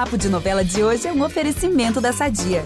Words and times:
Papo 0.00 0.16
de 0.16 0.30
Novela 0.30 0.64
de 0.64 0.82
hoje 0.82 1.06
é 1.06 1.12
um 1.12 1.22
oferecimento 1.22 2.00
da 2.00 2.10
Sadia. 2.10 2.64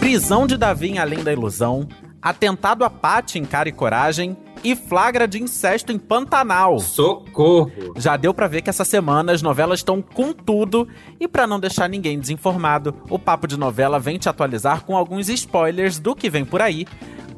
Prisão 0.00 0.48
de 0.48 0.56
Davi 0.56 0.88
em 0.88 0.98
Além 0.98 1.22
da 1.22 1.32
Ilusão, 1.32 1.86
atentado 2.20 2.84
a 2.84 2.90
Pate 2.90 3.38
em 3.38 3.44
Cara 3.44 3.68
e 3.68 3.72
Coragem 3.72 4.36
e 4.64 4.74
flagra 4.74 5.28
de 5.28 5.40
incesto 5.40 5.92
em 5.92 5.98
Pantanal. 5.98 6.80
Socorro! 6.80 7.70
Já 7.96 8.16
deu 8.16 8.34
pra 8.34 8.48
ver 8.48 8.62
que 8.62 8.70
essa 8.70 8.84
semana 8.84 9.30
as 9.30 9.42
novelas 9.42 9.78
estão 9.78 10.02
com 10.02 10.32
tudo 10.32 10.88
e 11.20 11.28
pra 11.28 11.46
não 11.46 11.60
deixar 11.60 11.88
ninguém 11.88 12.18
desinformado, 12.18 12.96
o 13.08 13.16
Papo 13.16 13.46
de 13.46 13.56
Novela 13.56 14.00
vem 14.00 14.18
te 14.18 14.28
atualizar 14.28 14.84
com 14.84 14.96
alguns 14.96 15.28
spoilers 15.28 16.00
do 16.00 16.16
que 16.16 16.28
vem 16.28 16.44
por 16.44 16.60
aí. 16.60 16.84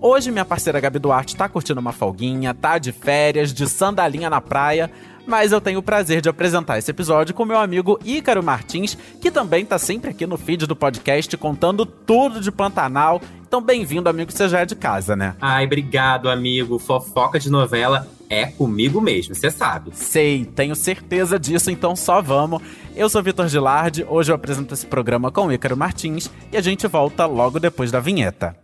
Hoje 0.01 0.31
minha 0.31 0.45
parceira 0.45 0.81
Gabi 0.81 0.99
Duarte 0.99 1.37
tá 1.37 1.49
curtindo 1.49 1.81
uma 1.81 1.93
folguinha, 1.93 2.53
tá 2.53 2.79
de 2.79 2.93
férias, 2.93 3.53
de 3.53 3.69
sandalinha 3.69 4.29
na 4.29 4.41
praia, 4.41 4.91
mas 5.27 5.53
eu 5.53 5.61
tenho 5.61 5.79
o 5.79 5.83
prazer 5.83 6.21
de 6.21 6.29
apresentar 6.29 6.79
esse 6.79 6.91
episódio 6.91 7.35
com 7.35 7.45
meu 7.45 7.59
amigo 7.59 7.99
Ícaro 8.05 8.43
Martins, 8.43 8.97
que 9.21 9.31
também 9.31 9.65
tá 9.65 9.79
sempre 9.79 10.11
aqui 10.11 10.27
no 10.27 10.37
feed 10.37 10.67
do 10.67 10.77
podcast 10.77 11.35
contando 11.37 11.87
tudo 11.87 12.41
de 12.41 12.53
Pantanal. 12.53 13.21
Então, 13.47 13.63
bem-vindo, 13.63 14.09
amigo, 14.09 14.31
você 14.31 14.49
já 14.49 14.61
é 14.61 14.67
de 14.67 14.75
casa, 14.75 15.17
né? 15.17 15.35
Ai, 15.41 15.65
obrigado, 15.65 16.29
amigo. 16.29 16.79
Fofoca 16.79 17.39
de 17.39 17.51
novela 17.51 18.07
é 18.29 18.47
comigo 18.47 19.01
mesmo, 19.01 19.35
você 19.35 19.51
sabe. 19.51 19.91
Sei, 19.95 20.45
tenho 20.45 20.75
certeza 20.75 21.39
disso, 21.39 21.71
então 21.71 21.95
só 21.97 22.21
vamos. 22.21 22.61
Eu 22.95 23.09
sou 23.09 23.23
Vitor 23.23 23.49
Gilardi, 23.49 24.05
hoje 24.09 24.33
eu 24.33 24.37
apresento 24.37 24.75
esse 24.75 24.87
programa 24.87 25.31
com 25.31 25.51
Ícaro 25.51 25.77
Martins 25.77 26.31
e 26.53 26.57
a 26.57 26.61
gente 26.61 26.87
volta 26.87 27.27
logo 27.27 27.59
depois 27.59 27.91
da 27.91 28.01
vinheta. 28.01 28.64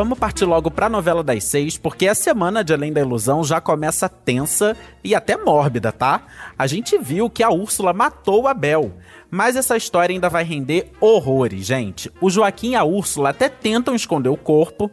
Vamos 0.00 0.18
partir 0.18 0.46
logo 0.46 0.70
pra 0.70 0.88
novela 0.88 1.22
das 1.22 1.44
seis, 1.44 1.76
porque 1.76 2.08
a 2.08 2.14
semana 2.14 2.64
de 2.64 2.72
Além 2.72 2.90
da 2.90 3.02
Ilusão 3.02 3.44
já 3.44 3.60
começa 3.60 4.08
tensa 4.08 4.74
e 5.04 5.14
até 5.14 5.36
mórbida, 5.36 5.92
tá? 5.92 6.22
A 6.58 6.66
gente 6.66 6.96
viu 6.96 7.28
que 7.28 7.42
a 7.42 7.50
Úrsula 7.50 7.92
matou 7.92 8.48
a 8.48 8.54
Bel. 8.54 8.92
Mas 9.30 9.56
essa 9.56 9.76
história 9.76 10.14
ainda 10.14 10.30
vai 10.30 10.42
render 10.42 10.90
horrores, 11.02 11.66
gente. 11.66 12.10
O 12.18 12.30
Joaquim 12.30 12.70
e 12.70 12.76
a 12.76 12.82
Úrsula 12.82 13.28
até 13.28 13.50
tentam 13.50 13.94
esconder 13.94 14.30
o 14.30 14.38
corpo, 14.38 14.90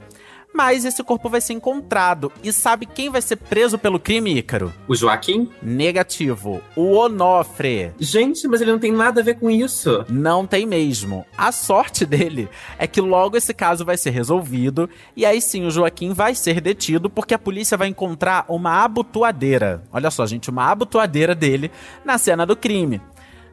mas 0.58 0.86
esse 0.86 1.04
corpo 1.04 1.30
vai 1.30 1.40
ser 1.40 1.54
encontrado. 1.54 2.32
E 2.44 2.52
sabe 2.52 2.88
quem 2.88 3.12
vai 3.12 3.22
ser 3.22 3.36
preso 3.36 3.78
pelo 3.78 4.00
crime, 4.00 4.40
Ícaro? 4.40 4.74
O 4.88 4.96
Joaquim? 4.96 5.52
Negativo. 5.62 6.64
O 6.76 6.96
Onofre. 6.96 7.94
Gente, 8.00 8.48
mas 8.48 8.60
ele 8.60 8.72
não 8.72 8.80
tem 8.80 8.92
nada 8.92 9.22
a 9.22 9.24
ver 9.24 9.36
com 9.36 9.52
isso. 9.52 10.04
Não 10.10 10.48
tem 10.48 10.66
mesmo. 10.66 11.24
A 11.38 11.52
sorte 11.52 12.08
dele 12.08 12.50
é 12.80 12.88
que 12.88 13.00
logo 13.00 13.38
esse 13.38 13.54
caso 13.54 13.86
vai 13.86 13.98
ser 13.98 14.10
resolvido 14.10 14.90
e 15.16 15.28
aí 15.28 15.40
sim 15.40 15.64
o 15.64 15.70
Joaquim 15.70 16.12
vai 16.12 16.34
ser 16.34 16.60
detido 16.60 17.08
porque 17.08 17.36
a 17.36 17.40
polícia 17.40 17.78
vai 17.78 17.90
encontrar 17.90 18.44
uma 18.50 18.84
abotoadeira. 18.84 19.84
Olha 19.94 20.10
só, 20.10 20.26
gente, 20.26 20.50
uma 20.50 20.72
abotoadeira 20.72 21.36
dele 21.36 21.70
na 22.04 22.18
cena 22.18 22.48
do 22.48 22.56
crime. 22.56 23.00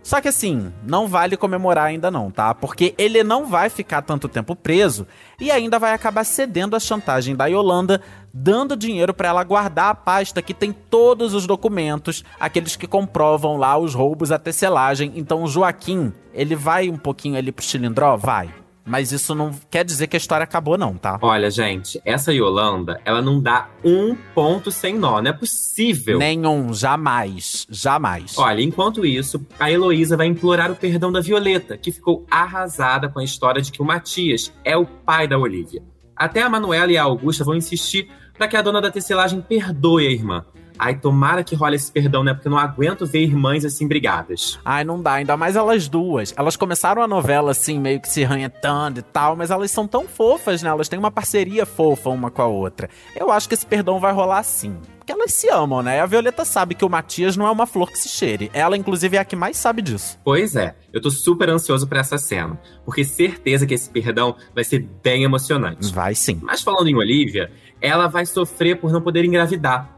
Só 0.05 0.21
que 0.21 0.29
assim, 0.29 0.71
não 0.87 1.09
vale 1.09 1.35
comemorar 1.35 1.87
ainda 1.87 2.11
não, 2.11 2.31
tá? 2.31 2.55
Porque 2.55 2.95
ele 2.99 3.25
não 3.25 3.47
vai 3.47 3.71
ficar 3.71 4.03
tanto 4.03 4.29
tempo 4.29 4.55
preso 4.55 5.07
e 5.41 5.51
ainda 5.51 5.79
vai 5.79 5.95
acabar 5.95 6.25
cedendo 6.25 6.77
à 6.77 6.79
chantagem 6.79 7.35
da 7.35 7.47
Yolanda, 7.47 8.03
dando 8.31 8.77
dinheiro 8.77 9.15
para 9.15 9.31
ela 9.31 9.43
guardar 9.43 9.91
a 9.91 9.95
pasta 9.95 10.43
que 10.43 10.53
tem 10.53 10.73
todos 10.73 11.33
os 11.33 11.47
documentos, 11.47 12.23
aqueles 12.39 12.77
que 12.77 12.87
comprovam 12.87 13.57
lá 13.57 13.79
os 13.79 13.95
roubos 13.95 14.31
até 14.31 14.53
selagem. 14.53 15.11
Então 15.17 15.43
o 15.43 15.49
Joaquim, 15.49 16.13
ele 16.35 16.55
vai 16.55 16.91
um 16.91 16.99
pouquinho 16.99 17.39
ali 17.39 17.51
pro 17.51 17.65
Chilindró? 17.65 18.15
Vai. 18.19 18.64
Mas 18.87 19.13
isso 19.13 19.35
não 19.35 19.51
quer 19.71 19.85
dizer 19.85 20.07
que 20.07 20.17
a 20.17 20.19
história 20.19 20.45
acabou, 20.45 20.77
não, 20.77 20.95
tá? 20.95 21.19
Olha, 21.23 21.51
gente, 21.51 22.01
essa 22.05 22.33
Yolanda, 22.33 23.01
ela 23.05 23.23
não 23.23 23.41
dá 23.41 23.69
um 23.83 24.15
ponto 24.35 24.71
sem 24.71 24.99
nó. 24.99 25.23
Não 25.23 25.31
é 25.31 25.33
possível. 25.33 26.19
Nenhum, 26.19 26.73
jamais. 26.75 27.67
Jamais. 27.71 28.37
Olha, 28.37 28.61
enquanto 28.61 29.07
isso, 29.07 29.45
a 29.59 29.71
Heloísa 29.71 30.17
vai 30.17 30.27
implorar 30.27 30.71
o 30.71 30.77
perdão 30.77 31.11
da 31.11 31.21
Violeta, 31.21 31.79
que 31.79 31.91
ficou 31.91 32.27
arrasada 32.31 33.09
com 33.09 33.21
a 33.21 33.25
história 33.25 33.63
de 33.63 33.73
que 33.73 33.81
o 33.81 33.85
Matias 33.85 34.53
é 34.65 34.77
o 34.77 34.85
pai 34.85 35.27
da 35.27 35.39
Olivia. 35.39 35.83
Até 36.15 36.43
a 36.43 36.49
Manuela 36.49 36.93
e 36.93 36.99
a 36.99 37.03
Augusta 37.03 37.43
vão 37.43 37.55
insistir 37.55 38.09
para 38.37 38.49
que 38.49 38.57
a 38.57 38.63
dona 38.63 38.81
da 38.81 38.91
tecelagem 38.91 39.41
perdoe 39.41 40.07
a 40.07 40.11
irmã. 40.11 40.45
Ai, 40.79 40.97
tomara 40.97 41.45
que 41.45 41.55
role 41.55 41.77
esse 41.77 41.91
perdão, 41.91 42.25
né? 42.25 42.35
Porque 42.35 42.49
eu 42.49 42.51
não 42.51 42.59
aguento 42.59 43.07
ver 43.07 43.23
irmãs 43.23 43.65
assim 43.65 43.87
brigadas. 43.87 44.59
Ai, 44.65 44.85
não 44.85 45.01
dá, 45.01 45.15
ainda 45.15 45.37
mais 45.37 45.57
elas 45.57 45.89
duas. 45.89 46.35
Elas 46.37 46.57
começaram 46.57 47.03
a 47.03 47.09
novela 47.09 47.53
assim, 47.53 47.79
meio 47.79 48.01
que 48.01 48.09
se 48.09 48.25
ranhetando 48.25 49.01
e 49.01 49.03
tal, 49.03 49.37
mas 49.37 49.51
elas 49.51 49.71
são 49.71 49.87
tão 49.87 50.07
fofas, 50.07 50.63
né? 50.63 50.71
Elas 50.71 50.89
têm 50.89 50.99
uma 50.99 51.11
parceria 51.11 51.65
fofa 51.65 52.11
uma 52.11 52.31
com 52.31 52.43
a 52.43 52.47
outra. 52.47 52.89
Eu 53.15 53.31
acho 53.31 53.49
que 53.49 53.55
esse 53.55 53.67
perdão 53.67 54.01
vai 54.01 54.13
rolar 54.13 54.43
sim. 54.43 54.77
Porque 54.99 55.13
elas 55.13 55.35
se 55.35 55.51
amam, 55.51 55.83
né? 55.83 56.01
A 56.01 56.07
Violeta 56.07 56.47
sabe 56.47 56.75
que 56.75 56.85
o 56.85 56.89
Matias 56.89 57.37
não 57.37 57.47
é 57.47 57.51
uma 57.51 57.67
flor 57.67 57.91
que 57.91 57.99
se 57.99 58.09
cheire. 58.09 58.51
Ela, 58.55 58.75
inclusive, 58.75 59.19
é 59.19 59.21
a 59.21 59.25
que 59.25 59.37
mais 59.37 59.59
sabe 59.59 59.83
disso. 59.83 60.19
Pois 60.25 60.57
é, 60.57 60.75
eu 60.95 61.01
tô 61.01 61.11
super 61.11 61.51
ansioso 61.51 61.87
pra 61.87 62.01
essa 62.01 62.17
cena. 62.17 62.59
Porque 62.87 63.05
certeza 63.05 63.67
que 63.67 63.75
esse 63.75 63.91
perdão 63.91 64.35
vai 64.55 64.65
ser 64.65 64.89
bem 65.03 65.23
emocionante. 65.23 65.93
Vai 65.93 66.15
sim. 66.15 66.41
Mas 66.43 66.63
falando 66.63 66.89
em 66.89 66.97
Olivia, 66.97 67.53
ela 67.83 68.07
vai 68.07 68.25
sofrer 68.25 68.81
por 68.81 68.91
não 68.91 69.03
poder 69.03 69.27
engravidar 69.27 69.94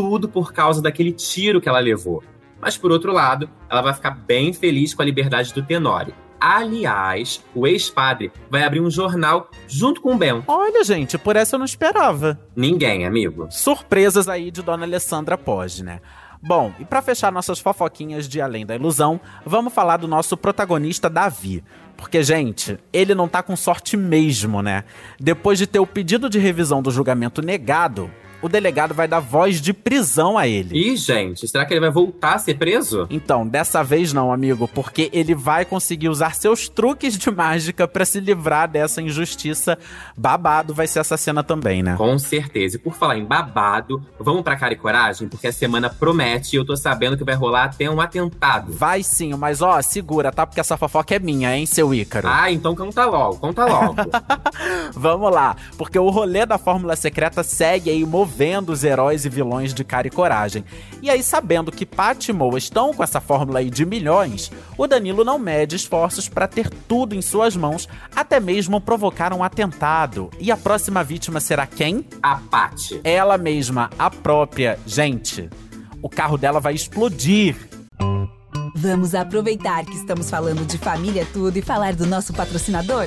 tudo 0.00 0.30
por 0.30 0.50
causa 0.50 0.80
daquele 0.80 1.12
tiro 1.12 1.60
que 1.60 1.68
ela 1.68 1.78
levou. 1.78 2.24
Mas 2.58 2.78
por 2.78 2.90
outro 2.90 3.12
lado, 3.12 3.50
ela 3.68 3.82
vai 3.82 3.92
ficar 3.92 4.12
bem 4.12 4.50
feliz 4.50 4.94
com 4.94 5.02
a 5.02 5.04
liberdade 5.04 5.52
do 5.52 5.62
Tenório. 5.62 6.14
Aliás, 6.40 7.44
o 7.54 7.66
ex-padre 7.66 8.32
vai 8.48 8.62
abrir 8.62 8.80
um 8.80 8.90
jornal 8.90 9.50
junto 9.68 10.00
com 10.00 10.14
o 10.14 10.16
Ben. 10.16 10.42
Olha, 10.46 10.82
gente, 10.82 11.18
por 11.18 11.36
essa 11.36 11.56
eu 11.56 11.58
não 11.58 11.66
esperava. 11.66 12.40
Ninguém, 12.56 13.04
amigo. 13.04 13.46
Surpresas 13.50 14.26
aí 14.26 14.50
de 14.50 14.62
Dona 14.62 14.86
Alessandra 14.86 15.36
Poggi, 15.36 15.82
né? 15.82 16.00
Bom, 16.42 16.72
e 16.80 16.86
para 16.86 17.02
fechar 17.02 17.30
nossas 17.30 17.58
fofoquinhas 17.58 18.26
de 18.26 18.40
Além 18.40 18.64
da 18.64 18.74
Ilusão, 18.74 19.20
vamos 19.44 19.74
falar 19.74 19.98
do 19.98 20.08
nosso 20.08 20.34
protagonista 20.34 21.10
Davi. 21.10 21.62
Porque, 21.94 22.22
gente, 22.22 22.78
ele 22.90 23.14
não 23.14 23.28
tá 23.28 23.42
com 23.42 23.54
sorte 23.54 23.94
mesmo, 23.94 24.62
né? 24.62 24.84
Depois 25.20 25.58
de 25.58 25.66
ter 25.66 25.78
o 25.78 25.86
pedido 25.86 26.30
de 26.30 26.38
revisão 26.38 26.80
do 26.80 26.90
julgamento 26.90 27.42
negado, 27.42 28.10
o 28.42 28.48
delegado 28.48 28.94
vai 28.94 29.06
dar 29.06 29.20
voz 29.20 29.60
de 29.60 29.72
prisão 29.72 30.38
a 30.38 30.48
ele. 30.48 30.76
Ih, 30.76 30.96
gente, 30.96 31.46
será 31.46 31.64
que 31.64 31.72
ele 31.74 31.80
vai 31.80 31.90
voltar 31.90 32.34
a 32.34 32.38
ser 32.38 32.54
preso? 32.54 33.06
Então, 33.10 33.46
dessa 33.46 33.82
vez 33.82 34.12
não, 34.12 34.32
amigo, 34.32 34.66
porque 34.68 35.10
ele 35.12 35.34
vai 35.34 35.64
conseguir 35.64 36.08
usar 36.08 36.34
seus 36.34 36.68
truques 36.68 37.16
de 37.16 37.30
mágica 37.30 37.86
para 37.86 38.04
se 38.04 38.20
livrar 38.20 38.68
dessa 38.68 39.02
injustiça. 39.02 39.78
Babado 40.16 40.72
vai 40.72 40.86
ser 40.86 41.00
essa 41.00 41.16
cena 41.16 41.42
também, 41.42 41.82
né? 41.82 41.96
Com 41.96 42.18
certeza. 42.18 42.76
E 42.76 42.78
por 42.78 42.94
falar 42.94 43.18
em 43.18 43.24
babado, 43.24 44.02
vamos 44.18 44.42
pra 44.42 44.56
cara 44.56 44.72
e 44.72 44.76
coragem, 44.76 45.28
porque 45.28 45.46
a 45.46 45.52
semana 45.52 45.90
promete 45.90 46.56
e 46.56 46.58
eu 46.58 46.64
tô 46.64 46.76
sabendo 46.76 47.16
que 47.16 47.24
vai 47.24 47.34
rolar 47.34 47.64
até 47.64 47.90
um 47.90 48.00
atentado. 48.00 48.72
Vai 48.72 49.02
sim, 49.02 49.34
mas 49.34 49.60
ó, 49.60 49.80
segura, 49.82 50.32
tá? 50.32 50.46
Porque 50.46 50.60
essa 50.60 50.76
fofoca 50.76 51.14
é 51.14 51.18
minha, 51.18 51.56
hein, 51.56 51.66
seu 51.66 51.92
Ícaro? 51.94 52.28
Ah, 52.28 52.50
então 52.50 52.74
conta 52.74 53.04
logo, 53.04 53.36
conta 53.36 53.66
logo. 53.66 53.96
vamos 54.94 55.30
lá, 55.30 55.56
porque 55.76 55.98
o 55.98 56.08
rolê 56.08 56.46
da 56.46 56.58
Fórmula 56.58 56.96
Secreta 56.96 57.42
segue 57.42 57.90
aí 57.90 58.04
movendo 58.04 58.29
vendo 58.30 58.70
os 58.70 58.84
heróis 58.84 59.24
e 59.24 59.28
vilões 59.28 59.74
de 59.74 59.84
cara 59.84 60.06
e 60.06 60.10
coragem. 60.10 60.64
E 61.02 61.10
aí, 61.10 61.22
sabendo 61.22 61.72
que 61.72 61.84
Pat 61.84 62.28
e 62.28 62.32
Moa 62.32 62.56
estão 62.56 62.94
com 62.94 63.02
essa 63.02 63.20
fórmula 63.20 63.58
aí 63.58 63.68
de 63.68 63.84
milhões, 63.84 64.50
o 64.78 64.86
Danilo 64.86 65.24
não 65.24 65.38
mede 65.38 65.76
esforços 65.76 66.28
para 66.28 66.46
ter 66.46 66.70
tudo 66.88 67.14
em 67.14 67.20
suas 67.20 67.56
mãos, 67.56 67.88
até 68.14 68.38
mesmo 68.38 68.80
provocar 68.80 69.32
um 69.32 69.42
atentado. 69.42 70.30
E 70.38 70.50
a 70.50 70.56
próxima 70.56 71.02
vítima 71.02 71.40
será 71.40 71.66
quem? 71.66 72.06
A 72.22 72.36
Pat. 72.36 72.92
Ela 73.04 73.36
mesma, 73.36 73.90
a 73.98 74.10
própria. 74.10 74.78
Gente, 74.86 75.50
o 76.00 76.08
carro 76.08 76.38
dela 76.38 76.60
vai 76.60 76.74
explodir. 76.74 77.56
Vamos 78.74 79.14
aproveitar 79.14 79.84
que 79.84 79.96
estamos 79.96 80.30
falando 80.30 80.64
de 80.64 80.78
família 80.78 81.26
tudo 81.32 81.56
e 81.56 81.62
falar 81.62 81.94
do 81.94 82.06
nosso 82.06 82.32
patrocinador? 82.32 83.06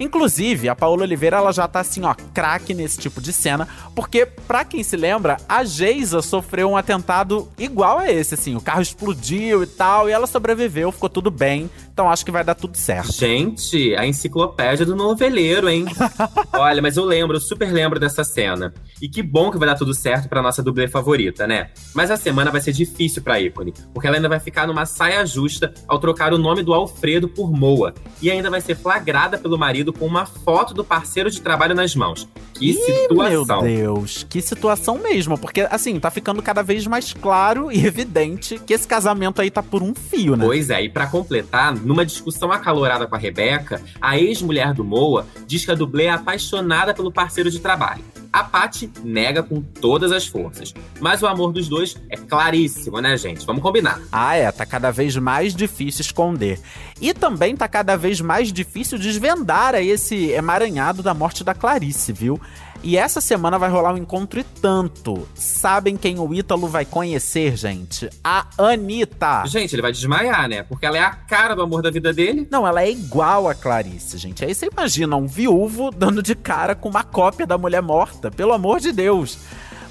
Inclusive, 0.00 0.68
a 0.68 0.74
Paola 0.74 1.02
Oliveira, 1.02 1.36
ela 1.36 1.52
já 1.52 1.68
tá 1.68 1.80
assim, 1.80 2.02
ó, 2.04 2.14
craque 2.32 2.72
nesse 2.72 2.98
tipo 2.98 3.20
de 3.20 3.32
cena, 3.32 3.68
porque, 3.94 4.24
pra 4.24 4.64
quem 4.64 4.82
se 4.82 4.96
lembra, 4.96 5.36
a 5.46 5.62
Geisa 5.62 6.22
sofreu 6.22 6.70
um 6.70 6.76
atentado 6.76 7.46
igual 7.58 7.98
a 7.98 8.10
esse, 8.10 8.34
assim, 8.34 8.56
o 8.56 8.60
carro 8.60 8.80
explodiu 8.80 9.62
e 9.62 9.66
tal, 9.66 10.08
e 10.08 10.12
ela 10.12 10.26
sobreviveu, 10.26 10.90
ficou 10.90 11.10
tudo 11.10 11.30
bem, 11.30 11.70
então 11.92 12.10
acho 12.10 12.24
que 12.24 12.30
vai 12.30 12.42
dar 12.42 12.54
tudo 12.54 12.76
certo. 12.76 13.12
Gente, 13.12 13.94
a 13.94 14.06
enciclopédia 14.06 14.86
do 14.86 14.96
noveleiro, 14.96 15.68
hein? 15.68 15.84
Olha, 16.54 16.80
mas 16.80 16.96
eu 16.96 17.04
lembro, 17.04 17.36
eu 17.36 17.40
super 17.40 17.70
lembro 17.70 18.00
dessa 18.00 18.24
cena. 18.24 18.72
E 19.00 19.08
que 19.08 19.22
bom 19.22 19.50
que 19.50 19.58
vai 19.58 19.66
dar 19.66 19.76
tudo 19.76 19.94
certo 19.94 20.28
pra 20.28 20.42
nossa 20.42 20.62
dublê 20.62 20.86
favorita, 20.86 21.46
né? 21.46 21.70
Mas 21.94 22.10
a 22.10 22.16
semana 22.16 22.50
vai 22.50 22.60
ser 22.60 22.72
difícil 22.72 23.22
pra 23.22 23.40
ícone, 23.40 23.72
porque 23.94 24.06
ela 24.06 24.16
ainda 24.16 24.28
vai 24.28 24.38
ficar 24.38 24.66
numa 24.66 24.84
saia 24.84 25.24
justa 25.24 25.72
ao 25.88 25.98
trocar 25.98 26.32
o 26.32 26.38
nome 26.38 26.62
do 26.62 26.74
Alfredo 26.74 27.28
por 27.28 27.50
Moa. 27.50 27.94
E 28.20 28.30
ainda 28.30 28.50
vai 28.50 28.60
ser 28.60 28.74
flagrada 28.74 29.38
pelo 29.38 29.58
marido 29.58 29.92
com 29.92 30.06
uma 30.06 30.26
foto 30.26 30.74
do 30.74 30.84
parceiro 30.84 31.30
de 31.30 31.40
trabalho 31.40 31.74
nas 31.74 31.94
mãos. 31.94 32.28
Que 32.54 32.70
Ih, 32.70 32.74
situação. 32.74 33.62
Meu 33.62 33.94
Deus, 33.94 34.26
que 34.28 34.42
situação 34.42 34.98
mesmo. 34.98 35.38
Porque, 35.38 35.62
assim, 35.70 35.98
tá 35.98 36.10
ficando 36.10 36.42
cada 36.42 36.62
vez 36.62 36.86
mais 36.86 37.14
claro 37.14 37.72
e 37.72 37.86
evidente 37.86 38.58
que 38.58 38.74
esse 38.74 38.86
casamento 38.86 39.40
aí 39.40 39.50
tá 39.50 39.62
por 39.62 39.82
um 39.82 39.94
fio, 39.94 40.36
né? 40.36 40.44
Pois 40.44 40.68
é, 40.68 40.82
e 40.82 40.88
pra 40.88 41.06
completar, 41.06 41.74
numa 41.74 42.04
discussão 42.04 42.52
acalorada 42.52 43.06
com 43.06 43.14
a 43.14 43.18
Rebeca, 43.18 43.80
a 44.00 44.18
ex-mulher 44.18 44.74
do 44.74 44.84
Moa 44.84 45.26
diz 45.46 45.64
que 45.64 45.70
a 45.70 45.74
dublê 45.74 46.04
é 46.04 46.10
apaixonada 46.10 46.92
pelo 46.92 47.10
parceiro 47.10 47.50
de 47.50 47.58
trabalho. 47.60 48.04
A 48.32 48.44
Paty 48.44 48.90
nega 49.02 49.42
com 49.42 49.60
todas 49.60 50.12
as 50.12 50.26
forças. 50.26 50.72
Mas 51.00 51.22
o 51.22 51.26
amor 51.26 51.52
dos 51.52 51.68
dois 51.68 51.96
é 52.08 52.16
claríssimo, 52.16 53.00
né, 53.00 53.16
gente? 53.16 53.44
Vamos 53.44 53.62
combinar. 53.62 54.00
Ah, 54.12 54.36
é, 54.36 54.50
tá 54.52 54.64
cada 54.64 54.90
vez 54.90 55.16
mais 55.16 55.54
difícil 55.54 56.02
esconder. 56.02 56.60
E 57.00 57.12
também 57.12 57.56
tá 57.56 57.66
cada 57.66 57.96
vez 57.96 58.20
mais 58.20 58.52
difícil 58.52 58.98
desvendar 58.98 59.74
aí 59.74 59.88
esse 59.88 60.30
emaranhado 60.30 61.02
da 61.02 61.12
morte 61.12 61.42
da 61.42 61.54
Clarice, 61.54 62.12
viu? 62.12 62.40
E 62.82 62.96
essa 62.96 63.20
semana 63.20 63.58
vai 63.58 63.68
rolar 63.68 63.92
um 63.92 63.98
encontro 63.98 64.40
e 64.40 64.44
tanto. 64.44 65.28
Sabem 65.34 65.96
quem 65.98 66.18
o 66.18 66.32
Ítalo 66.32 66.66
vai 66.66 66.86
conhecer, 66.86 67.54
gente? 67.54 68.08
A 68.24 68.46
Anitta. 68.56 69.44
Gente, 69.46 69.74
ele 69.74 69.82
vai 69.82 69.92
desmaiar, 69.92 70.48
né? 70.48 70.62
Porque 70.62 70.86
ela 70.86 70.96
é 70.96 71.02
a 71.02 71.10
cara 71.10 71.54
do 71.54 71.60
amor 71.60 71.82
da 71.82 71.90
vida 71.90 72.10
dele. 72.12 72.48
Não, 72.50 72.66
ela 72.66 72.82
é 72.82 72.90
igual 72.90 73.48
a 73.48 73.54
Clarice, 73.54 74.16
gente. 74.16 74.44
Aí 74.44 74.54
você 74.54 74.66
imagina 74.72 75.14
um 75.16 75.26
viúvo 75.26 75.90
dando 75.90 76.22
de 76.22 76.34
cara 76.34 76.74
com 76.74 76.88
uma 76.88 77.04
cópia 77.04 77.46
da 77.46 77.58
mulher 77.58 77.82
morta. 77.82 78.30
Pelo 78.30 78.52
amor 78.52 78.80
de 78.80 78.92
Deus. 78.92 79.38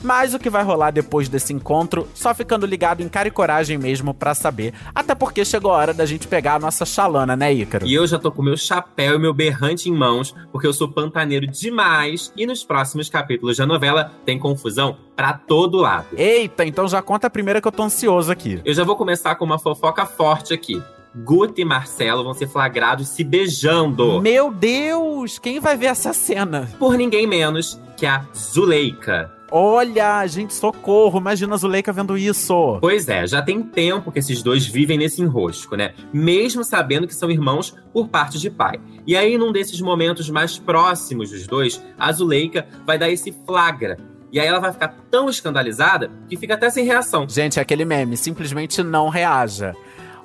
Mas 0.01 0.33
o 0.33 0.39
que 0.39 0.49
vai 0.49 0.63
rolar 0.63 0.91
depois 0.91 1.27
desse 1.27 1.53
encontro, 1.53 2.07
só 2.13 2.33
ficando 2.33 2.65
ligado 2.65 3.01
em 3.01 3.09
cara 3.09 3.27
e 3.27 3.31
coragem 3.31 3.77
mesmo 3.77 4.13
pra 4.13 4.33
saber. 4.33 4.73
Até 4.93 5.13
porque 5.13 5.43
chegou 5.43 5.71
a 5.71 5.77
hora 5.77 5.93
da 5.93 6.05
gente 6.05 6.27
pegar 6.27 6.55
a 6.55 6.59
nossa 6.59 6.85
chalana, 6.85 7.35
né, 7.35 7.53
Ícaro? 7.53 7.85
E 7.85 7.93
eu 7.93 8.07
já 8.07 8.17
tô 8.17 8.31
com 8.31 8.41
meu 8.41 8.57
chapéu 8.57 9.15
e 9.15 9.19
meu 9.19 9.33
berrante 9.33 9.89
em 9.89 9.93
mãos, 9.93 10.33
porque 10.51 10.67
eu 10.67 10.73
sou 10.73 10.89
pantaneiro 10.89 11.45
demais. 11.47 12.31
E 12.35 12.45
nos 12.45 12.63
próximos 12.63 13.09
capítulos 13.09 13.57
da 13.57 13.65
novela 13.65 14.11
tem 14.25 14.39
confusão 14.39 14.97
pra 15.15 15.33
todo 15.33 15.77
lado. 15.77 16.07
Eita, 16.15 16.65
então 16.65 16.87
já 16.87 17.01
conta 17.01 17.27
a 17.27 17.29
primeira 17.29 17.61
que 17.61 17.67
eu 17.67 17.71
tô 17.71 17.83
ansioso 17.83 18.31
aqui. 18.31 18.61
Eu 18.63 18.73
já 18.73 18.83
vou 18.83 18.95
começar 18.95 19.35
com 19.35 19.45
uma 19.45 19.59
fofoca 19.59 20.05
forte 20.05 20.53
aqui. 20.53 20.81
Guta 21.15 21.59
e 21.59 21.65
Marcelo 21.65 22.23
vão 22.23 22.33
ser 22.33 22.47
flagrados 22.47 23.09
se 23.09 23.23
beijando. 23.23 24.21
Meu 24.21 24.51
Deus, 24.51 25.39
quem 25.39 25.59
vai 25.59 25.75
ver 25.75 25.87
essa 25.87 26.13
cena? 26.13 26.69
Por 26.77 26.95
ninguém 26.95 27.25
menos 27.25 27.79
que 27.97 28.05
a 28.05 28.25
Zuleika. 28.33 29.38
Olha, 29.51 30.25
gente, 30.27 30.53
socorro, 30.53 31.19
imagina 31.19 31.55
a 31.55 31.57
Zuleika 31.57 31.91
vendo 31.91 32.17
isso. 32.17 32.77
Pois 32.79 33.07
é, 33.07 33.25
já 33.25 33.41
tem 33.41 33.61
tempo 33.63 34.11
que 34.11 34.19
esses 34.19 34.43
dois 34.43 34.65
vivem 34.65 34.97
nesse 34.97 35.21
enrosco, 35.21 35.75
né? 35.75 35.93
Mesmo 36.13 36.63
sabendo 36.63 37.07
que 37.07 37.15
são 37.15 37.31
irmãos 37.31 37.75
por 37.91 38.09
parte 38.09 38.39
de 38.39 38.49
pai. 38.49 38.79
E 39.07 39.15
aí, 39.15 39.37
num 39.37 39.51
desses 39.51 39.81
momentos 39.81 40.29
mais 40.29 40.59
próximos 40.59 41.31
dos 41.31 41.47
dois, 41.47 41.83
a 41.97 42.11
Zuleika 42.11 42.67
vai 42.85 42.97
dar 42.97 43.09
esse 43.09 43.35
flagra. 43.45 43.97
E 44.31 44.39
aí 44.39 44.47
ela 44.47 44.59
vai 44.59 44.71
ficar 44.71 44.95
tão 45.09 45.27
escandalizada 45.27 46.11
que 46.27 46.37
fica 46.37 46.53
até 46.53 46.69
sem 46.69 46.85
reação. 46.85 47.27
Gente, 47.27 47.57
é 47.57 47.61
aquele 47.61 47.83
meme, 47.83 48.15
simplesmente 48.15 48.83
não 48.83 49.09
reaja. 49.09 49.75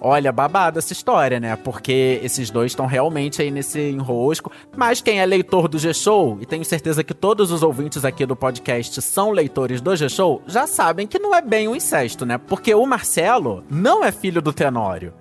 Olha, 0.06 0.30
babada 0.30 0.80
essa 0.80 0.92
história, 0.92 1.40
né? 1.40 1.56
Porque 1.56 2.20
esses 2.22 2.50
dois 2.50 2.72
estão 2.72 2.84
realmente 2.84 3.40
aí 3.40 3.50
nesse 3.50 3.80
enrosco. 3.80 4.52
Mas 4.76 5.00
quem 5.00 5.18
é 5.18 5.24
leitor 5.24 5.66
do 5.66 5.78
G-Show, 5.78 6.36
e 6.42 6.44
tenho 6.44 6.62
certeza 6.62 7.02
que 7.02 7.14
todos 7.14 7.50
os 7.50 7.62
ouvintes 7.62 8.04
aqui 8.04 8.26
do 8.26 8.36
podcast 8.36 9.00
são 9.00 9.30
leitores 9.30 9.80
do 9.80 9.96
G-Show, 9.96 10.42
já 10.46 10.66
sabem 10.66 11.06
que 11.06 11.18
não 11.18 11.34
é 11.34 11.40
bem 11.40 11.68
um 11.68 11.74
incesto, 11.74 12.26
né? 12.26 12.36
Porque 12.36 12.74
o 12.74 12.84
Marcelo 12.84 13.64
não 13.70 14.04
é 14.04 14.12
filho 14.12 14.42
do 14.42 14.52
Tenório. 14.52 15.14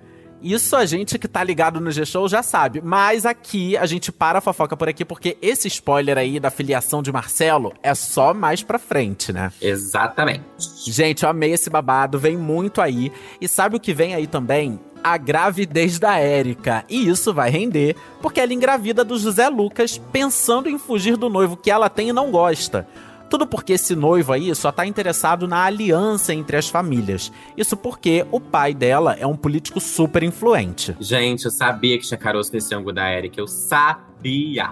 Isso 0.44 0.76
a 0.76 0.84
gente 0.84 1.18
que 1.18 1.26
tá 1.26 1.42
ligado 1.42 1.80
no 1.80 1.90
G-Show 1.90 2.28
já 2.28 2.42
sabe. 2.42 2.82
Mas 2.84 3.24
aqui 3.24 3.78
a 3.78 3.86
gente 3.86 4.12
para 4.12 4.38
a 4.38 4.42
fofoca 4.42 4.76
por 4.76 4.90
aqui 4.90 5.02
porque 5.02 5.38
esse 5.40 5.68
spoiler 5.68 6.18
aí 6.18 6.38
da 6.38 6.50
filiação 6.50 7.02
de 7.02 7.10
Marcelo 7.10 7.72
é 7.82 7.94
só 7.94 8.34
mais 8.34 8.62
pra 8.62 8.78
frente, 8.78 9.32
né? 9.32 9.50
Exatamente. 9.60 10.44
Gente, 10.86 11.22
eu 11.22 11.30
amei 11.30 11.52
esse 11.52 11.70
babado, 11.70 12.18
vem 12.18 12.36
muito 12.36 12.82
aí. 12.82 13.10
E 13.40 13.48
sabe 13.48 13.76
o 13.76 13.80
que 13.80 13.94
vem 13.94 14.14
aí 14.14 14.26
também? 14.26 14.78
A 15.02 15.16
gravidez 15.16 15.98
da 15.98 16.18
Érica. 16.18 16.84
E 16.90 17.08
isso 17.08 17.32
vai 17.32 17.48
render, 17.48 17.96
porque 18.20 18.40
ela 18.40 18.52
engravida 18.52 19.02
do 19.02 19.18
José 19.18 19.48
Lucas, 19.48 19.96
pensando 20.12 20.68
em 20.68 20.78
fugir 20.78 21.16
do 21.16 21.30
noivo 21.30 21.56
que 21.56 21.70
ela 21.70 21.88
tem 21.88 22.10
e 22.10 22.12
não 22.12 22.30
gosta. 22.30 22.86
Tudo 23.34 23.48
porque 23.48 23.72
esse 23.72 23.96
noivo 23.96 24.32
aí 24.32 24.54
só 24.54 24.70
tá 24.70 24.86
interessado 24.86 25.48
na 25.48 25.64
aliança 25.64 26.32
entre 26.32 26.56
as 26.56 26.68
famílias. 26.68 27.32
Isso 27.56 27.76
porque 27.76 28.24
o 28.30 28.38
pai 28.38 28.72
dela 28.72 29.16
é 29.18 29.26
um 29.26 29.34
político 29.34 29.80
super 29.80 30.22
influente. 30.22 30.94
Gente, 31.00 31.44
eu 31.44 31.50
sabia 31.50 31.98
que 31.98 32.06
tinha 32.06 32.16
caroço 32.16 32.52
nesse 32.52 32.72
ângulo 32.72 32.94
da 32.94 33.12
Erika. 33.12 33.40
Eu 33.40 33.48
sabia. 33.48 34.13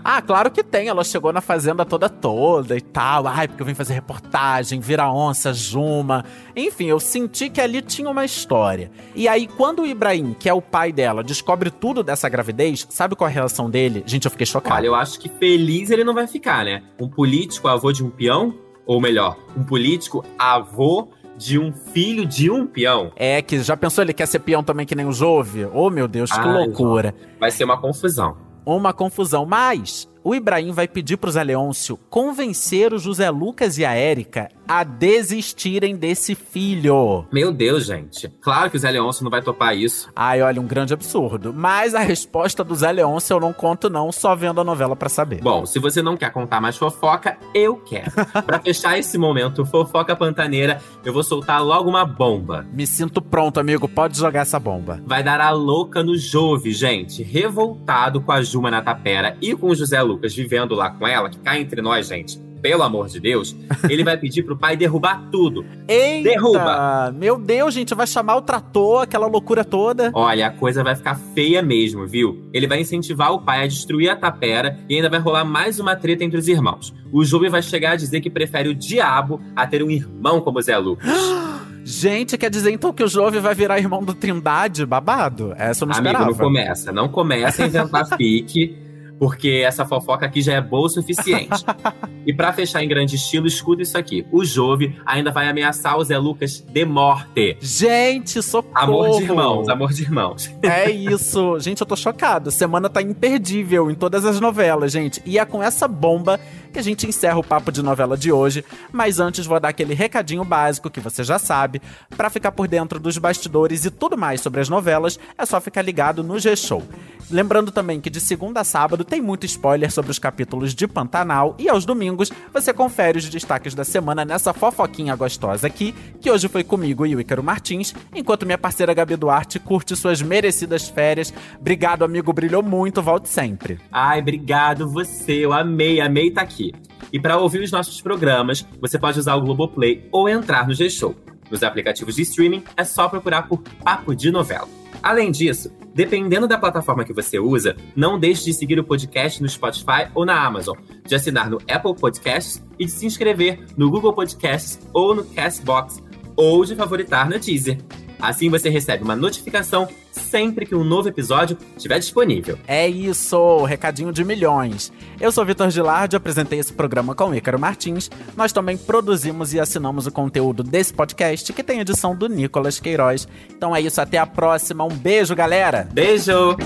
Ah, 0.04 0.22
claro 0.22 0.50
que 0.50 0.62
tem. 0.62 0.88
Ela 0.88 1.04
chegou 1.04 1.32
na 1.32 1.40
fazenda 1.40 1.84
toda 1.84 2.08
toda 2.08 2.76
e 2.76 2.80
tal. 2.80 3.26
Ai, 3.26 3.48
porque 3.48 3.62
eu 3.62 3.66
vim 3.66 3.74
fazer 3.74 3.94
reportagem, 3.94 4.80
vira 4.80 5.10
onça, 5.10 5.52
Juma. 5.52 6.24
Enfim, 6.56 6.86
eu 6.86 6.98
senti 6.98 7.50
que 7.50 7.60
ali 7.60 7.82
tinha 7.82 8.08
uma 8.08 8.24
história. 8.24 8.90
E 9.14 9.28
aí, 9.28 9.46
quando 9.46 9.82
o 9.82 9.86
Ibrahim, 9.86 10.34
que 10.38 10.48
é 10.48 10.54
o 10.54 10.62
pai 10.62 10.92
dela, 10.92 11.22
descobre 11.22 11.70
tudo 11.70 12.02
dessa 12.02 12.28
gravidez, 12.28 12.86
sabe 12.90 13.14
qual 13.14 13.28
é 13.28 13.30
a 13.30 13.34
reação 13.34 13.68
dele? 13.68 14.02
Gente, 14.06 14.24
eu 14.24 14.30
fiquei 14.30 14.46
chocado. 14.46 14.76
Olha, 14.76 14.86
eu 14.86 14.94
acho 14.94 15.18
que 15.18 15.28
feliz 15.28 15.90
ele 15.90 16.04
não 16.04 16.14
vai 16.14 16.26
ficar, 16.26 16.64
né? 16.64 16.82
Um 17.00 17.08
político 17.08 17.68
avô 17.68 17.92
de 17.92 18.04
um 18.04 18.10
peão? 18.10 18.54
Ou 18.86 19.00
melhor, 19.00 19.36
um 19.56 19.62
político 19.62 20.24
avô 20.38 21.08
de 21.36 21.58
um 21.58 21.72
filho 21.72 22.26
de 22.26 22.50
um 22.50 22.66
peão. 22.66 23.12
É, 23.16 23.42
que 23.42 23.60
já 23.60 23.76
pensou 23.76 24.02
ele 24.02 24.12
quer 24.12 24.26
ser 24.26 24.40
peão 24.40 24.62
também 24.62 24.86
que 24.86 24.94
nem 24.94 25.06
o 25.06 25.12
Jove? 25.12 25.66
Oh, 25.72 25.90
meu 25.90 26.08
Deus, 26.08 26.30
que 26.30 26.38
loucura. 26.40 27.14
Vai 27.38 27.50
ser 27.50 27.64
uma 27.64 27.80
confusão. 27.80 28.51
Uma 28.64 28.92
confusão, 28.92 29.44
mas 29.44 30.08
o 30.24 30.34
Ibrahim 30.34 30.72
vai 30.72 30.86
pedir 30.86 31.16
pro 31.16 31.30
Zé 31.30 31.42
Leôncio 31.42 31.98
convencer 32.08 32.92
o 32.92 32.98
José 32.98 33.28
Lucas 33.30 33.78
e 33.78 33.84
a 33.84 33.92
Érica 33.92 34.48
a 34.68 34.84
desistirem 34.84 35.96
desse 35.96 36.34
filho. 36.34 37.26
Meu 37.32 37.52
Deus, 37.52 37.84
gente. 37.84 38.28
Claro 38.40 38.70
que 38.70 38.76
o 38.76 38.80
Zé 38.80 38.90
Leôncio 38.90 39.24
não 39.24 39.30
vai 39.30 39.42
topar 39.42 39.76
isso. 39.76 40.08
Ai, 40.14 40.40
olha, 40.40 40.60
um 40.60 40.66
grande 40.66 40.94
absurdo. 40.94 41.52
Mas 41.52 41.94
a 41.94 41.98
resposta 41.98 42.62
do 42.62 42.74
Zé 42.74 42.92
Leôncio 42.92 43.34
eu 43.34 43.40
não 43.40 43.52
conto 43.52 43.90
não, 43.90 44.12
só 44.12 44.34
vendo 44.34 44.60
a 44.60 44.64
novela 44.64 44.94
pra 44.94 45.08
saber. 45.08 45.40
Bom, 45.42 45.66
se 45.66 45.78
você 45.78 46.00
não 46.00 46.16
quer 46.16 46.30
contar 46.30 46.60
mais 46.60 46.76
fofoca, 46.76 47.36
eu 47.52 47.76
quero. 47.76 48.12
pra 48.46 48.60
fechar 48.60 48.98
esse 48.98 49.18
momento 49.18 49.66
fofoca 49.66 50.14
pantaneira, 50.14 50.80
eu 51.04 51.12
vou 51.12 51.22
soltar 51.22 51.62
logo 51.62 51.90
uma 51.90 52.04
bomba. 52.04 52.64
Me 52.72 52.86
sinto 52.86 53.20
pronto, 53.20 53.58
amigo. 53.58 53.88
Pode 53.88 54.16
jogar 54.16 54.40
essa 54.42 54.60
bomba. 54.60 55.02
Vai 55.04 55.22
dar 55.22 55.40
a 55.40 55.50
louca 55.50 56.02
no 56.02 56.16
Jove, 56.16 56.72
gente. 56.72 57.22
Revoltado 57.22 58.20
com 58.20 58.32
a 58.32 58.42
Juma 58.42 58.70
na 58.70 58.80
tapera 58.80 59.36
e 59.42 59.54
com 59.54 59.66
o 59.66 59.74
José 59.74 60.00
Lucas 60.00 60.11
vivendo 60.22 60.74
lá 60.74 60.90
com 60.90 61.06
ela, 61.06 61.28
que 61.30 61.38
cá 61.38 61.58
entre 61.58 61.80
nós, 61.82 62.08
gente. 62.08 62.38
Pelo 62.62 62.84
amor 62.84 63.08
de 63.08 63.18
Deus, 63.18 63.56
ele 63.90 64.04
vai 64.04 64.16
pedir 64.16 64.44
pro 64.44 64.56
pai 64.56 64.76
derrubar 64.76 65.28
tudo. 65.32 65.64
Eita! 65.88 66.28
Derruba. 66.28 67.12
Meu 67.12 67.36
Deus, 67.36 67.74
gente, 67.74 67.92
vai 67.92 68.06
chamar 68.06 68.36
o 68.36 68.42
trator, 68.42 69.02
aquela 69.02 69.26
loucura 69.26 69.64
toda. 69.64 70.12
Olha, 70.14 70.46
a 70.46 70.50
coisa 70.50 70.84
vai 70.84 70.94
ficar 70.94 71.16
feia 71.34 71.60
mesmo, 71.60 72.06
viu? 72.06 72.48
Ele 72.52 72.68
vai 72.68 72.80
incentivar 72.80 73.32
o 73.32 73.40
pai 73.40 73.64
a 73.64 73.66
destruir 73.66 74.10
a 74.10 74.14
tapera 74.16 74.78
e 74.88 74.94
ainda 74.94 75.10
vai 75.10 75.18
rolar 75.18 75.44
mais 75.44 75.80
uma 75.80 75.96
treta 75.96 76.22
entre 76.22 76.38
os 76.38 76.46
irmãos. 76.46 76.94
O 77.12 77.24
Jube 77.24 77.48
vai 77.48 77.60
chegar 77.62 77.92
a 77.92 77.96
dizer 77.96 78.20
que 78.20 78.30
prefere 78.30 78.68
o 78.68 78.74
diabo 78.76 79.40
a 79.56 79.66
ter 79.66 79.82
um 79.82 79.90
irmão 79.90 80.40
como 80.40 80.62
Zé 80.62 80.78
Lucas. 80.78 81.10
Gente, 81.84 82.38
quer 82.38 82.48
dizer 82.48 82.70
então 82.70 82.92
que 82.92 83.02
o 83.02 83.08
Jove 83.08 83.40
vai 83.40 83.56
virar 83.56 83.76
irmão 83.76 84.04
do 84.04 84.14
Trindade? 84.14 84.86
Babado? 84.86 85.52
Essa 85.56 85.82
eu 85.82 85.88
não 85.88 85.96
Amigo, 85.96 86.10
esperava. 86.10 86.30
não 86.30 86.38
começa. 86.38 86.92
Não 86.92 87.08
começa 87.08 87.64
a 87.64 87.66
inventar 87.66 88.06
fique, 88.16 88.76
porque 89.22 89.62
essa 89.64 89.86
fofoca 89.86 90.26
aqui 90.26 90.42
já 90.42 90.54
é 90.54 90.60
boa 90.60 90.86
o 90.86 90.88
suficiente. 90.88 91.64
E 92.26 92.32
para 92.32 92.52
fechar 92.52 92.82
em 92.82 92.88
grande 92.88 93.16
estilo, 93.16 93.46
escuta 93.46 93.82
isso 93.82 93.96
aqui. 93.96 94.26
O 94.30 94.44
Jove 94.44 94.96
ainda 95.04 95.30
vai 95.30 95.48
ameaçar 95.48 95.98
o 95.98 96.04
Zé 96.04 96.18
Lucas 96.18 96.60
de 96.60 96.84
morte. 96.84 97.56
Gente, 97.60 98.42
socorro! 98.42 98.72
Amor 98.74 99.18
de 99.18 99.24
irmãos, 99.24 99.68
amor 99.68 99.92
de 99.92 100.02
irmãos. 100.02 100.50
É 100.62 100.90
isso. 100.90 101.58
gente, 101.60 101.80
eu 101.80 101.86
tô 101.86 101.96
chocado. 101.96 102.50
Semana 102.50 102.88
tá 102.88 103.02
imperdível 103.02 103.90
em 103.90 103.94
todas 103.94 104.24
as 104.24 104.40
novelas, 104.40 104.92
gente. 104.92 105.22
E 105.26 105.38
é 105.38 105.44
com 105.44 105.62
essa 105.62 105.88
bomba 105.88 106.38
que 106.72 106.78
a 106.78 106.82
gente 106.82 107.06
encerra 107.06 107.38
o 107.38 107.44
papo 107.44 107.70
de 107.70 107.82
novela 107.82 108.16
de 108.16 108.32
hoje. 108.32 108.64
Mas 108.90 109.20
antes 109.20 109.44
vou 109.44 109.60
dar 109.60 109.68
aquele 109.68 109.94
recadinho 109.94 110.44
básico 110.44 110.90
que 110.90 111.00
você 111.00 111.22
já 111.22 111.38
sabe. 111.38 111.82
Para 112.16 112.30
ficar 112.30 112.52
por 112.52 112.68
dentro 112.68 112.98
dos 112.98 113.18
bastidores 113.18 113.84
e 113.84 113.90
tudo 113.90 114.16
mais 114.16 114.40
sobre 114.40 114.60
as 114.60 114.68
novelas, 114.68 115.18
é 115.36 115.44
só 115.44 115.60
ficar 115.60 115.82
ligado 115.82 116.22
no 116.22 116.38
G-Show. 116.38 116.82
Lembrando 117.30 117.70
também 117.70 118.00
que 118.00 118.10
de 118.10 118.20
segunda 118.20 118.60
a 118.60 118.64
sábado 118.64 119.04
tem 119.04 119.20
muito 119.20 119.46
spoiler 119.46 119.90
sobre 119.90 120.10
os 120.10 120.18
capítulos 120.18 120.74
de 120.74 120.86
Pantanal 120.86 121.54
e 121.58 121.68
aos 121.68 121.84
domingos 121.84 122.11
você 122.52 122.72
confere 122.72 123.18
os 123.18 123.28
destaques 123.28 123.74
da 123.74 123.84
semana 123.84 124.24
nessa 124.24 124.52
fofoquinha 124.52 125.14
gostosa 125.16 125.66
aqui, 125.66 125.94
que 126.20 126.30
hoje 126.30 126.48
foi 126.48 126.64
comigo 126.64 127.06
e 127.06 127.14
o 127.14 127.20
Ícaro 127.20 127.42
Martins, 127.42 127.94
enquanto 128.14 128.46
minha 128.46 128.58
parceira 128.58 128.94
Gabi 128.94 129.16
Duarte 129.16 129.58
curte 129.58 129.96
suas 129.96 130.22
merecidas 130.22 130.88
férias. 130.88 131.32
Obrigado, 131.58 132.04
amigo, 132.04 132.32
brilhou 132.32 132.62
muito, 132.62 133.02
volte 133.02 133.28
sempre. 133.28 133.78
Ai, 133.90 134.20
obrigado 134.20 134.88
você, 134.88 135.44
eu 135.44 135.52
amei, 135.52 136.00
amei 136.00 136.28
estar 136.28 136.42
tá 136.42 136.46
aqui. 136.46 136.72
E 137.12 137.20
para 137.20 137.38
ouvir 137.38 137.62
os 137.62 137.70
nossos 137.70 138.00
programas, 138.00 138.66
você 138.80 138.98
pode 138.98 139.18
usar 139.18 139.34
o 139.34 139.42
Globoplay 139.42 140.08
ou 140.10 140.28
entrar 140.28 140.66
no 140.66 140.74
G-Show. 140.74 141.14
Nos 141.50 141.62
aplicativos 141.62 142.14
de 142.16 142.22
streaming 142.22 142.64
é 142.76 142.84
só 142.84 143.08
procurar 143.08 143.46
por 143.46 143.62
Papo 143.84 144.14
de 144.14 144.30
Novela. 144.30 144.81
Além 145.02 145.30
disso, 145.30 145.70
dependendo 145.94 146.46
da 146.46 146.56
plataforma 146.56 147.04
que 147.04 147.12
você 147.12 147.38
usa, 147.38 147.76
não 147.96 148.18
deixe 148.18 148.44
de 148.44 148.54
seguir 148.54 148.78
o 148.78 148.84
podcast 148.84 149.42
no 149.42 149.48
Spotify 149.48 150.08
ou 150.14 150.24
na 150.24 150.46
Amazon, 150.46 150.78
de 151.04 151.14
assinar 151.14 151.50
no 151.50 151.58
Apple 151.68 151.94
Podcasts 151.94 152.62
e 152.78 152.84
de 152.84 152.90
se 152.90 153.04
inscrever 153.04 153.66
no 153.76 153.90
Google 153.90 154.12
Podcasts 154.12 154.78
ou 154.92 155.14
no 155.14 155.24
Castbox, 155.24 156.02
ou 156.36 156.64
de 156.64 156.76
favoritar 156.76 157.28
na 157.28 157.36
Deezer. 157.36 157.78
Assim 158.22 158.48
você 158.48 158.70
recebe 158.70 159.02
uma 159.02 159.16
notificação 159.16 159.88
sempre 160.12 160.64
que 160.64 160.76
um 160.76 160.84
novo 160.84 161.08
episódio 161.08 161.58
estiver 161.76 161.98
disponível. 161.98 162.56
É 162.68 162.88
isso, 162.88 163.64
recadinho 163.64 164.12
de 164.12 164.24
milhões. 164.24 164.92
Eu 165.20 165.32
sou 165.32 165.44
Vitor 165.44 165.68
Gilardi, 165.70 166.14
apresentei 166.14 166.60
esse 166.60 166.72
programa 166.72 167.16
com 167.16 167.30
o 167.30 167.34
Ícaro 167.34 167.58
Martins. 167.58 168.08
Nós 168.36 168.52
também 168.52 168.76
produzimos 168.76 169.52
e 169.52 169.58
assinamos 169.58 170.06
o 170.06 170.12
conteúdo 170.12 170.62
desse 170.62 170.94
podcast, 170.94 171.52
que 171.52 171.64
tem 171.64 171.80
edição 171.80 172.14
do 172.14 172.28
Nicolas 172.28 172.78
Queiroz. 172.78 173.26
Então 173.50 173.74
é 173.74 173.80
isso, 173.80 174.00
até 174.00 174.18
a 174.18 174.26
próxima. 174.26 174.84
Um 174.84 174.94
beijo, 174.94 175.34
galera! 175.34 175.88
Beijo! 175.92 176.56